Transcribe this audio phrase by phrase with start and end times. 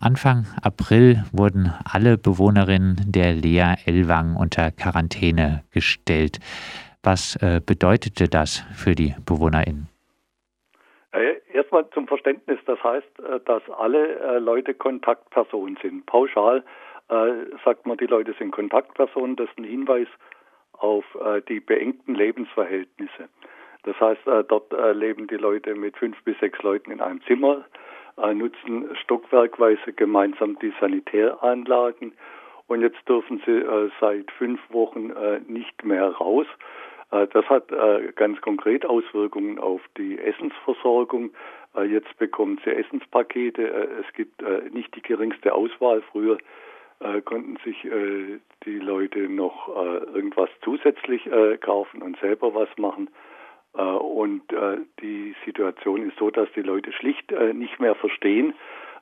[0.00, 6.38] Anfang April wurden alle Bewohnerinnen der Lea Elwang unter Quarantäne gestellt.
[7.02, 9.88] Was äh, bedeutete das für die BewohnerInnen?
[11.12, 16.06] Äh, erstmal zum Verständnis, das heißt, äh, dass alle äh, Leute Kontaktpersonen sind.
[16.06, 16.64] Pauschal
[17.64, 20.08] sagt man, die Leute sind Kontaktpersonen, das ist ein Hinweis
[20.74, 21.06] auf
[21.48, 23.30] die beengten Lebensverhältnisse.
[23.84, 27.64] Das heißt, dort leben die Leute mit fünf bis sechs Leuten in einem Zimmer,
[28.34, 32.12] nutzen stockwerkweise gemeinsam die Sanitäranlagen
[32.66, 33.64] und jetzt dürfen sie
[34.00, 35.12] seit fünf Wochen
[35.46, 36.46] nicht mehr raus.
[37.10, 41.30] Äh, das hat äh, ganz konkret Auswirkungen auf die Essensversorgung.
[41.74, 43.62] Äh, jetzt bekommen sie Essenspakete.
[44.00, 44.42] Es gibt
[44.72, 46.02] nicht die geringste Auswahl.
[46.12, 46.38] Früher
[47.24, 47.86] konnten sich
[48.64, 51.28] die Leute noch irgendwas zusätzlich
[51.60, 53.08] kaufen und selber was machen.
[53.78, 54.42] Und
[55.00, 58.54] die Situation ist so, dass die Leute schlicht nicht mehr verstehen,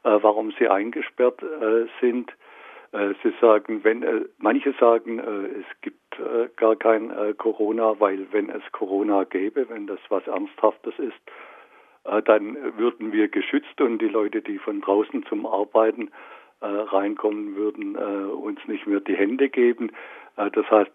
[0.03, 1.43] warum sie eingesperrt
[2.01, 2.31] sind.
[2.93, 8.63] Sie sagen, wenn manche sagen, es gibt äh, gar kein äh, Corona, weil wenn es
[8.73, 11.21] Corona gäbe, wenn das was Ernsthaftes ist,
[12.05, 16.11] äh, dann würden wir geschützt und die Leute, die von draußen zum Arbeiten
[16.61, 19.91] äh, reinkommen, würden äh, uns nicht mehr die Hände geben.
[20.37, 20.93] Äh, das heißt,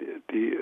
[0.00, 0.58] die, die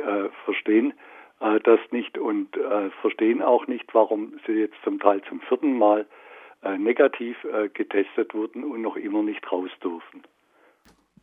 [1.45, 2.57] verstehen das nicht und
[3.01, 6.07] verstehen auch nicht, warum sie jetzt zum Teil zum vierten Mal
[6.79, 7.37] negativ
[7.75, 10.23] getestet wurden und noch immer nicht raus dürfen.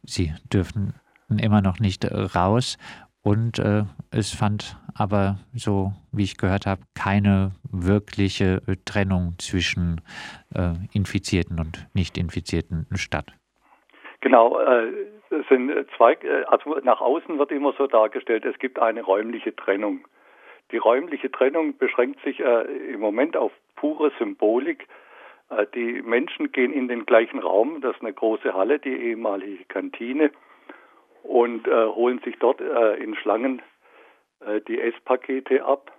[0.03, 0.93] Sie dürfen
[1.39, 2.77] immer noch nicht äh, raus.
[3.23, 10.01] Und äh, es fand aber, so wie ich gehört habe, keine wirkliche äh, Trennung zwischen
[10.55, 13.31] äh, Infizierten und Nicht-Infizierten statt.
[14.21, 14.91] Genau, äh,
[15.51, 20.07] sind zwei, äh, also nach außen wird immer so dargestellt, es gibt eine räumliche Trennung.
[20.71, 24.87] Die räumliche Trennung beschränkt sich im Moment auf pure Symbolik.
[25.75, 30.31] die Menschen gehen in den gleichen Raum, das ist eine große Halle, die ehemalige Kantine
[31.23, 33.61] und äh, holen sich dort äh, in Schlangen
[34.45, 35.91] äh, die Esspakete ab.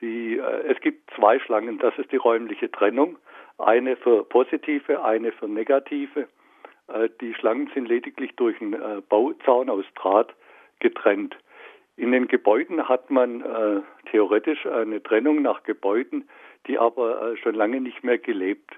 [0.00, 3.18] Die, äh, es gibt zwei Schlangen, das ist die räumliche Trennung.
[3.58, 6.28] Eine für positive, eine für negative.
[6.92, 10.34] Äh, die Schlangen sind lediglich durch einen äh, Bauzaun aus Draht
[10.80, 11.36] getrennt.
[11.96, 13.44] In den Gebäuden hat man
[14.10, 16.26] theoretisch eine Trennung nach Gebäuden,
[16.66, 18.72] die aber schon lange nicht mehr gelebt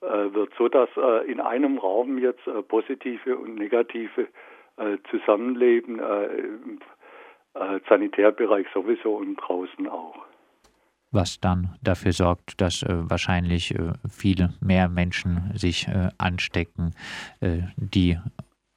[0.00, 0.88] wird, so dass
[1.26, 4.28] in einem Raum jetzt positive und negative
[4.76, 6.80] äh, Zusammenleben äh, im
[7.54, 10.24] äh, Sanitärbereich sowieso und draußen auch.
[11.12, 16.94] Was dann dafür sorgt, dass äh, wahrscheinlich äh, viele mehr Menschen sich äh, anstecken,
[17.76, 18.18] die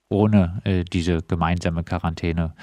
[0.09, 0.62] ohne
[0.94, 2.53] diese gemeinsame Quarantäne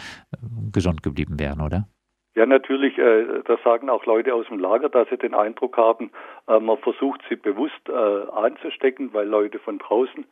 [0.72, 1.88] gesund geblieben wären, oder?
[2.34, 6.12] Ja, natürlich, das sagen auch Leute aus dem Lager, dass sie den Eindruck haben,
[6.47, 10.25] man versucht sie bewusst anzustecken, weil Leute von draußen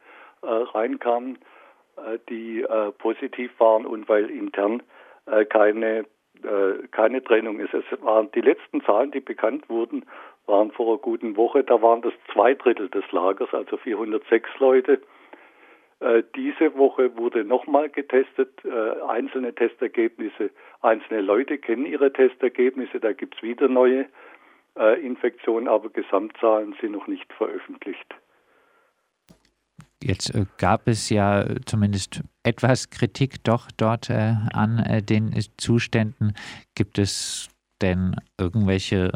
[0.42, 1.38] reinkamen.
[2.06, 4.82] Äh, die äh, positiv waren und weil intern
[6.44, 7.74] äh, keine Trennung ist.
[7.74, 10.04] Es waren die letzten Zahlen, die bekannt wurden,
[10.46, 11.64] waren vor einer guten Woche.
[11.64, 15.00] Da waren das zwei Drittel des Lagers, also 406 Leute.
[16.34, 18.48] Diese Woche wurde nochmal getestet,
[19.06, 20.48] einzelne Testergebnisse.
[20.80, 24.06] Einzelne Leute kennen ihre Testergebnisse, da gibt es wieder neue
[25.02, 28.14] Infektionen, aber Gesamtzahlen sind noch nicht veröffentlicht.
[30.02, 36.32] Jetzt äh, gab es ja zumindest etwas Kritik doch dort äh, an äh, den Zuständen.
[36.74, 37.48] Gibt es
[37.82, 39.10] denn irgendwelche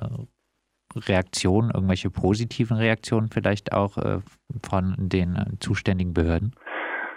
[0.94, 4.18] Reaktionen, irgendwelche positiven Reaktionen vielleicht auch äh,
[4.62, 6.54] von den äh, zuständigen Behörden?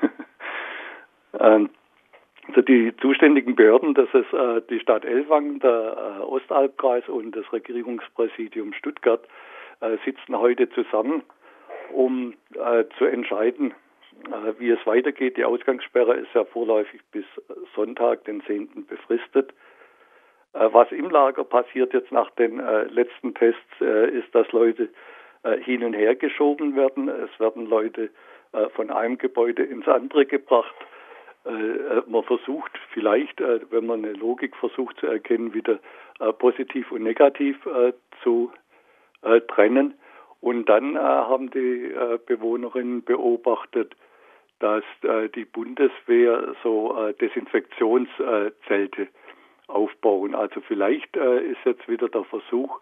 [1.34, 8.74] also die zuständigen Behörden, das ist äh, die Stadt Elwang, der Ostalbkreis und das Regierungspräsidium
[8.74, 9.28] Stuttgart,
[10.06, 11.22] sitzen heute zusammen
[11.94, 13.74] um äh, zu entscheiden,
[14.26, 15.38] äh, wie es weitergeht.
[15.38, 17.26] Die Ausgangssperre ist ja vorläufig bis
[17.76, 18.86] Sonntag, den 10.
[18.88, 19.54] befristet.
[20.54, 24.90] Äh, was im Lager passiert jetzt nach den äh, letzten Tests, äh, ist, dass Leute
[25.44, 27.10] äh, hin und her geschoben werden.
[27.10, 28.10] Es werden Leute
[28.76, 30.74] von einem Gebäude ins andere gebracht.
[31.44, 35.80] man versucht vielleicht, wenn man eine Logik versucht zu erkennen, wieder
[36.40, 37.58] positiv und negativ
[38.24, 38.54] zu
[39.50, 39.96] trennen.
[40.40, 43.96] Und dann äh, haben die äh, Bewohnerinnen beobachtet,
[44.60, 49.08] dass äh, die Bundeswehr so äh, Desinfektionszelte
[49.68, 50.36] aufbauen.
[50.36, 52.80] Also vielleicht äh, ist jetzt wieder der Versuch,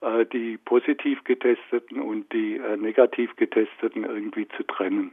[0.00, 5.12] äh, die positiv getesteten und die negativ getesteten irgendwie zu trennen.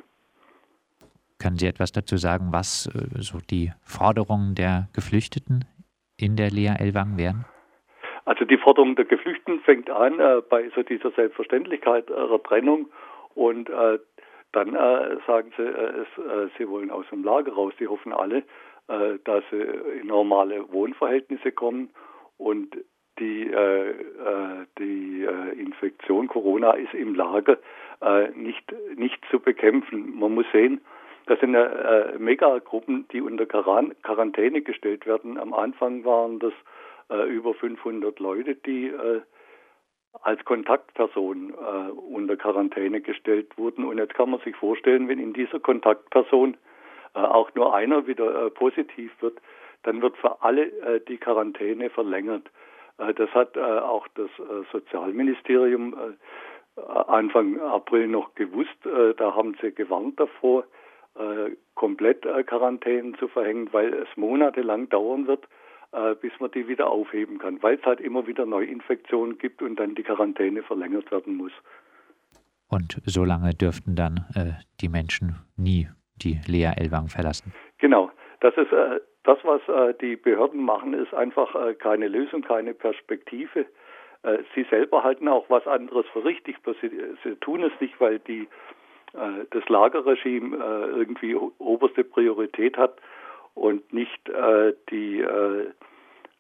[1.40, 2.84] Können Sie etwas dazu sagen, was
[3.18, 5.66] so die Forderungen der Geflüchteten
[6.16, 7.46] in der Lea Elwang wären?
[8.26, 12.90] Also die Forderung der Geflüchteten fängt an äh, bei so dieser Selbstverständlichkeit ihrer Trennung
[13.34, 14.00] und äh,
[14.52, 17.74] dann äh, sagen sie, äh, es, äh, sie wollen aus dem Lager raus.
[17.80, 18.44] Sie hoffen alle,
[18.88, 19.62] äh, dass sie
[20.02, 21.90] in normale Wohnverhältnisse kommen
[22.38, 22.78] und
[23.20, 25.28] die, äh, äh, die
[25.58, 27.58] Infektion Corona ist im Lager
[28.34, 30.18] nicht, nicht zu bekämpfen.
[30.18, 30.82] Man muss sehen,
[31.28, 35.38] das sind ja Megagruppen, die unter Quarantäne gestellt werden.
[35.38, 36.54] Am Anfang waren das
[37.28, 38.92] über 500 Leute, die
[40.22, 43.86] als Kontaktperson äh, unter Quarantäne gestellt wurden.
[43.86, 46.58] Und jetzt kann man sich vorstellen, wenn in dieser Kontaktperson
[47.16, 49.40] äh, auch nur einer wieder äh, positiv wird,
[49.84, 52.50] dann wird für alle äh, die Quarantäne verlängert.
[52.98, 54.30] Äh, das hat äh, auch das
[54.72, 55.96] Sozialministerium
[56.76, 58.78] Anfang April noch gewusst.
[59.18, 60.64] da haben sie gewarnt davor,
[61.76, 65.46] komplett Quarantänen zu verhängen, weil es monatelang dauern wird,
[65.94, 69.78] äh, bis man die wieder aufheben kann, weil es halt immer wieder Neuinfektionen gibt und
[69.78, 71.52] dann die Quarantäne verlängert werden muss.
[72.70, 77.54] Und so lange dürften dann äh, die Menschen nie die Lea Elwang verlassen.
[77.80, 78.12] Genau.
[78.42, 82.74] Das ist äh, das, was äh, die Behörden machen, ist einfach äh, keine Lösung, keine
[82.74, 83.66] Perspektive.
[84.54, 86.58] Sie selber halten auch was anderes für richtig.
[86.80, 86.92] Sie,
[87.24, 88.48] sie tun es nicht, weil die,
[89.14, 90.56] das Lagerregime
[90.96, 93.02] irgendwie oberste Priorität hat,
[93.54, 95.72] und nicht äh, die äh,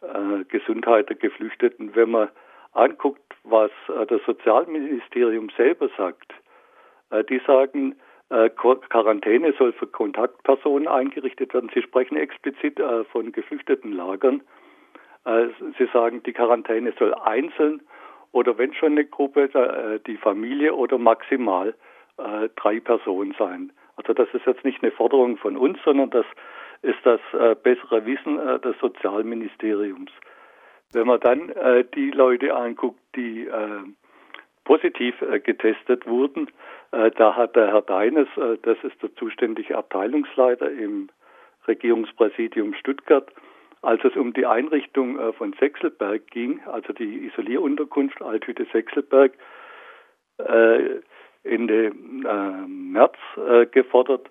[0.01, 1.95] äh, Gesundheit der Geflüchteten.
[1.95, 2.29] Wenn man
[2.73, 6.33] anguckt, was äh, das Sozialministerium selber sagt,
[7.11, 7.95] äh, die sagen,
[8.55, 11.69] Quarantäne soll für Kontaktpersonen eingerichtet werden.
[11.73, 12.79] Sie sprechen explizit
[13.11, 14.41] von geflüchteten Lagern.
[15.77, 17.81] Sie sagen, die Quarantäne soll einzeln
[18.31, 21.75] oder wenn schon eine Gruppe, die Familie oder maximal
[22.55, 23.73] drei Personen sein.
[23.97, 26.25] Also das ist jetzt nicht eine Forderung von uns, sondern das
[26.81, 30.11] ist das äh, bessere Wissen äh, des Sozialministeriums.
[30.93, 33.83] Wenn man dann äh, die Leute anguckt, die äh,
[34.65, 36.49] positiv äh, getestet wurden,
[36.91, 38.27] äh, da hat der Herr Deines,
[38.63, 41.09] das ist der zuständige Abteilungsleiter im
[41.67, 43.31] Regierungspräsidium Stuttgart,
[43.81, 49.33] als es um die Einrichtung von Sechselberg ging, also die Isolierunterkunft Althütte Sechselberg,
[51.43, 53.15] Ende März
[53.71, 54.29] gefordert,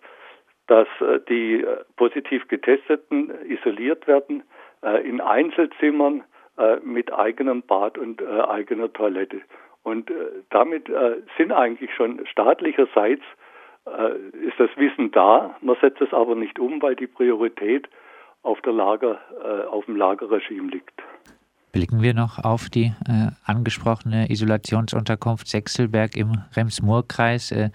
[0.71, 4.45] dass äh, die äh, positiv Getesteten isoliert werden
[4.83, 6.25] äh, in Einzelzimmern
[6.83, 9.41] mit eigenem Bad und eigener Toilette.
[9.83, 10.13] Und
[10.51, 10.91] damit
[11.39, 13.23] sind eigentlich schon staatlicherseits
[14.43, 15.57] ist das Wissen da.
[15.63, 17.89] Man setzt es aber nicht um, weil die Priorität
[18.43, 19.19] auf, der Lager,
[19.71, 21.03] auf dem Lagerregime liegt.
[21.73, 27.53] Blicken wir noch auf die äh, angesprochene Isolationsunterkunft Sechselberg im Rems-Murr-Kreis.
[27.53, 27.71] Äh,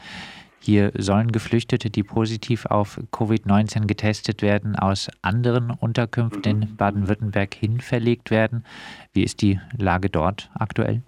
[0.66, 7.80] hier sollen Geflüchtete, die positiv auf Covid-19 getestet werden, aus anderen Unterkünften in Baden-Württemberg hin
[7.80, 8.66] verlegt werden.
[9.14, 11.02] Wie ist die Lage dort aktuell?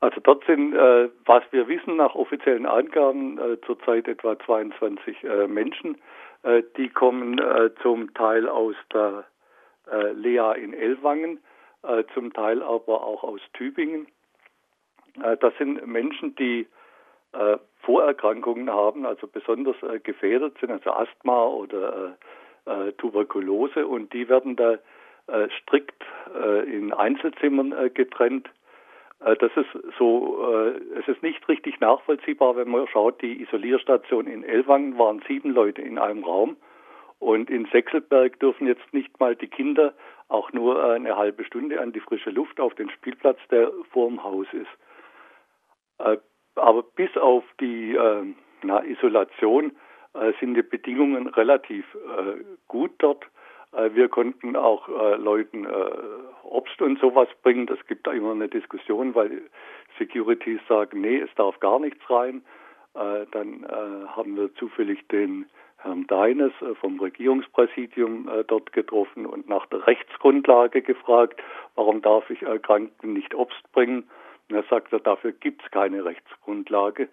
[0.00, 5.46] Also dort sind, äh, was wir wissen, nach offiziellen Angaben äh, zurzeit etwa 22 äh,
[5.46, 5.96] Menschen.
[6.42, 9.24] Äh, die kommen äh, zum Teil aus der
[9.90, 11.40] äh, Lea in Ellwangen,
[12.14, 14.08] zum Teil aber auch aus Tübingen.
[15.14, 16.66] das sind Menschen, die
[17.32, 22.16] äh, Vorerkrankungen haben, also besonders äh, gefährdet sind, also Asthma oder
[22.66, 24.78] äh, äh Tuberkulose und die werden da
[25.28, 28.50] äh, strikt äh, in Einzelzimmern getrennt.
[29.18, 34.98] Das ist so, es ist nicht richtig nachvollziehbar, wenn man schaut, die Isolierstation in Elwangen
[34.98, 36.58] waren sieben Leute in einem Raum
[37.18, 39.94] und in Sechselberg dürfen jetzt nicht mal die Kinder
[40.28, 44.22] auch nur eine halbe Stunde an die frische Luft auf den Spielplatz, der vor dem
[44.22, 44.68] Haus ist.
[46.56, 48.24] Aber bis auf die äh,
[48.62, 49.72] na, Isolation
[50.14, 53.24] äh, sind die Bedingungen relativ äh, gut dort.
[53.72, 55.90] Äh, wir konnten auch äh, Leuten äh,
[56.44, 57.66] Obst und sowas bringen.
[57.66, 59.42] Das gibt da immer eine Diskussion, weil
[59.98, 62.42] Securities sagen, nee, es darf gar nichts rein.
[62.94, 63.66] dann
[64.08, 65.46] haben wir zufällig den
[65.78, 71.42] Herrn Deines vom Regierungspräsidium dort getroffen und nach der Rechtsgrundlage gefragt,
[71.76, 74.04] warum darf ich Kranken nicht Obst bringen?
[74.48, 77.08] Er sagt, dafür gibt es keine Rechtsgrundlage.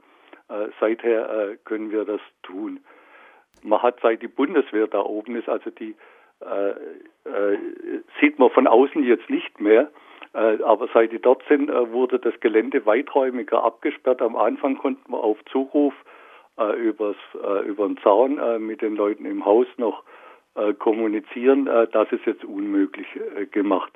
[0.49, 2.79] Äh, seither äh, können wir das tun.
[3.63, 5.95] Man hat, seit die Bundeswehr da oben ist, also die
[6.41, 7.57] äh, äh
[8.19, 9.89] sieht man von außen jetzt nicht mehr,
[10.33, 14.21] äh, aber seit die dort sind, äh, wurde das Gelände weiträumiger abgesperrt.
[14.21, 15.93] Am Anfang konnten wir auf Zuruf
[16.77, 17.15] übers,
[17.65, 20.03] über den Zaun mit den Leuten im Haus noch
[20.77, 21.65] kommunizieren.
[21.65, 23.07] das ist jetzt unmöglich
[23.49, 23.91] gemacht.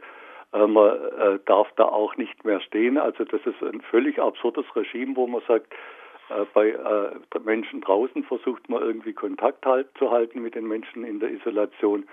[0.53, 2.97] Äh, man äh, darf da auch nicht mehr stehen.
[2.97, 5.73] Also das ist ein völlig absurdes Regime, wo man sagt,
[6.29, 6.75] äh, bei
[7.43, 12.05] Menschen draußen versucht man irgendwie Kontakt halt zu halten mit den Menschen in der Isolation.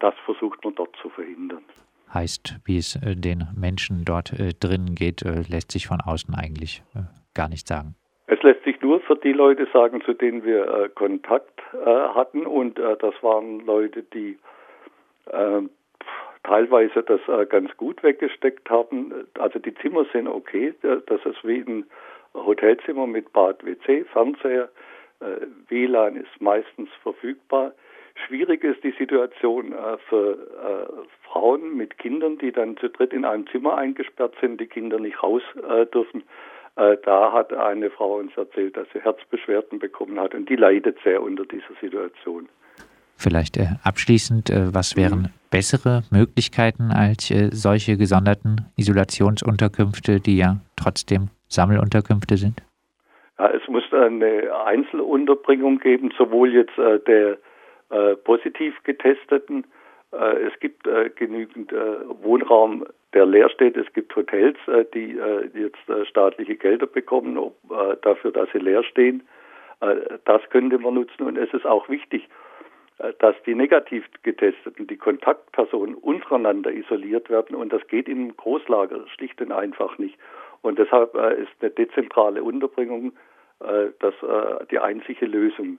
[0.00, 1.62] das versucht man dort zu verhindern.
[2.12, 6.82] Heißt, wie es den Menschen dort drinnen geht, lässt sich von außen eigentlich
[7.34, 7.94] gar nicht sagen.
[8.26, 12.46] Es lässt sich nur für die Leute sagen, zu denen wir Kontakt hatten.
[12.46, 14.38] Und das waren Leute, die
[15.26, 15.62] äh,
[16.46, 19.12] teilweise das äh, ganz gut weggesteckt haben.
[19.38, 20.74] Also die Zimmer sind okay.
[20.82, 21.84] Das ist wie ein
[22.34, 24.68] Hotelzimmer mit Bad, WC, Fernseher.
[25.20, 27.72] Äh, WLAN ist meistens verfügbar.
[28.26, 29.74] Schwierig ist die Situation
[30.08, 34.98] für Frauen mit Kindern, die dann zu dritt in einem Zimmer eingesperrt sind, die Kinder
[34.98, 35.42] nicht raus
[35.92, 36.22] dürfen.
[36.76, 40.98] Äh, da hat eine Frau uns erzählt, dass sie Herzbeschwerden bekommen hat und die leidet
[41.02, 42.48] sehr unter dieser Situation.
[43.16, 45.28] Vielleicht äh, abschließend, äh, was wären mhm.
[45.50, 52.62] bessere Möglichkeiten als äh, solche gesonderten Isolationsunterkünfte, die ja trotzdem Sammelunterkünfte sind?
[53.38, 57.38] Ja, es muss eine Einzelunterbringung geben, sowohl jetzt äh, der
[57.90, 59.64] äh, positiv getesteten
[60.12, 60.84] äh, es gibt
[61.16, 61.72] genügend
[62.22, 63.76] Wohnraum, der leer steht.
[63.76, 64.56] Es gibt Hotels,
[64.94, 65.18] die
[65.54, 67.50] jetzt staatliche Gelder bekommen
[68.02, 69.26] dafür, dass sie leer stehen.
[70.24, 72.28] Das könnte man nutzen und es ist auch wichtig,
[73.18, 79.40] dass die negativ getesteten, die Kontaktpersonen untereinander isoliert werden und das geht im Großlager schlicht
[79.40, 80.18] und einfach nicht.
[80.62, 83.12] Und deshalb ist eine dezentrale Unterbringung
[83.58, 84.14] das
[84.70, 85.78] die einzige Lösung.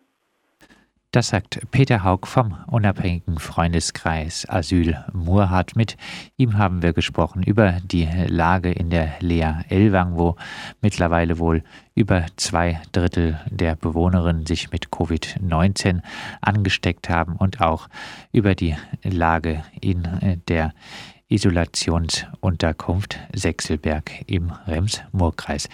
[1.11, 5.77] Das sagt Peter Haug vom unabhängigen Freundeskreis Asyl Murhardt.
[5.77, 5.95] Mit
[6.35, 10.35] ihm haben wir gesprochen über die Lage in der Lea Elwang, wo
[10.81, 11.63] mittlerweile wohl
[11.95, 16.01] über zwei Drittel der Bewohnerinnen sich mit Covid-19
[16.41, 17.87] angesteckt haben und auch
[18.33, 20.73] über die Lage in der
[21.29, 25.69] Isolationsunterkunft Sechselberg im Rems-Murr-Kreis.